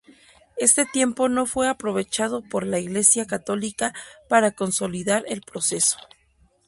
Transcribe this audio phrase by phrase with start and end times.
[0.57, 3.93] Este tiempo no fue aprovechado por la Iglesia católica
[4.27, 5.97] para consolidar el proceso.